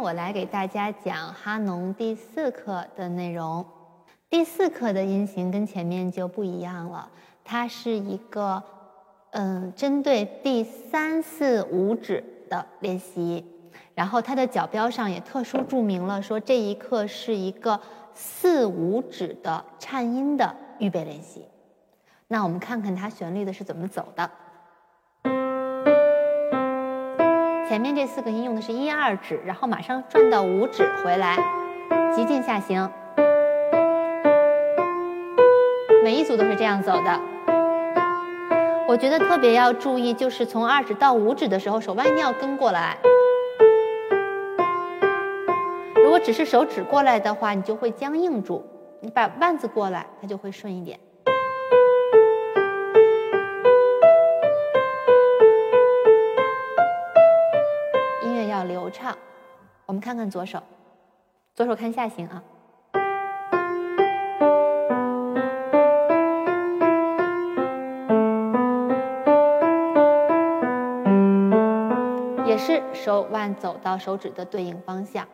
[0.00, 3.62] 我来给大家讲哈农第四课的内容。
[4.30, 7.06] 第四课的音型跟前面就不一样了，
[7.44, 8.62] 它是一个
[9.32, 13.44] 嗯针对第三四五指的练习。
[13.94, 17.78] 然后它的角标上也特殊注明了，说这一课是一个
[18.14, 21.44] 四五指的颤音的预备练习。
[22.28, 24.30] 那我们看看它旋律的是怎么走的。
[27.70, 31.36] 前面这四个音用的是一二指，然后马上转到五指回来，
[32.12, 32.90] 急进下行。
[36.02, 37.20] 每一组都是这样走的。
[38.88, 42.98] 我觉得特别要注意，就是从二指到五指的时候，手腕一定要跟过来。
[45.94, 48.66] 如果只是手指过来的话，你就会僵硬住。
[48.98, 50.98] 你把腕子过来，它就会顺一点。
[58.64, 59.16] 流畅。
[59.86, 60.62] 我们看看左手，
[61.54, 62.42] 左手看下行啊。
[72.46, 75.26] 也是手腕走到手指的对应方向。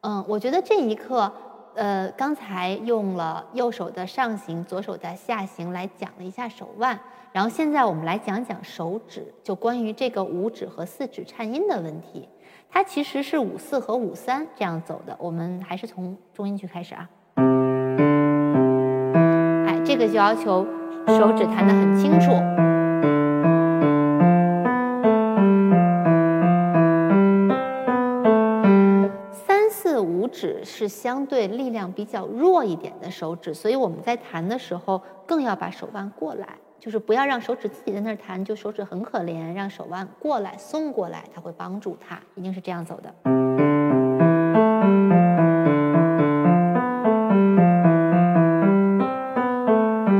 [0.00, 1.30] 嗯，我觉得这一刻，
[1.74, 6.98] 呃，刚才用了右手的上行，左手的下行来讲了一下手腕，
[7.32, 12.28] 然后现在我们来讲讲手指，就关于这个五指和四指颤音的问题。
[12.70, 17.08] 它其实是五四和五三这样走的，我们还是从中音区开始啊。
[19.66, 20.66] 哎，这个就要求
[21.06, 22.30] 手指弹得很清楚。
[29.32, 43.14] 三四五指是相对力量比较弱一点的手指，所以我们在弹的时候更要把手腕过来，就是不要让手指自己在那儿弹，就手指很可怜，让手腕过来送过来，它会帮助它，一定是这样走的。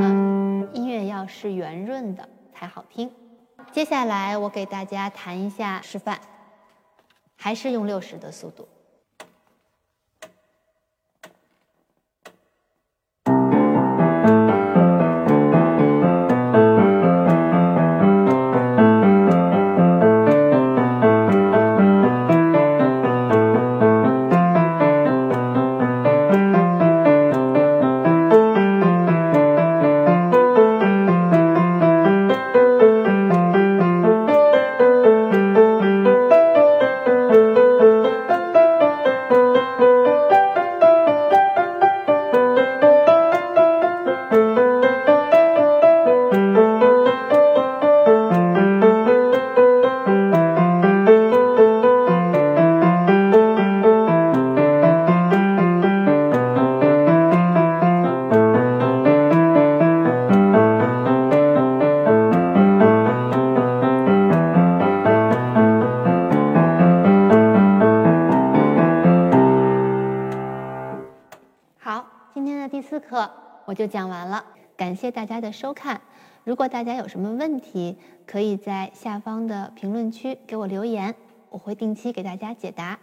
[0.01, 3.09] 嗯，音乐要是圆润的才好听。
[3.71, 6.19] 接下来我给大家弹一下示范，
[7.37, 8.67] 还是用六十的速度。
[72.69, 73.27] 第四课
[73.65, 74.45] 我就讲完了，
[74.77, 75.99] 感谢大家的收看。
[76.43, 77.97] 如果大家有什么问题，
[78.27, 81.15] 可以在下方的评论区给我留言，
[81.49, 82.99] 我会定期给大家解答。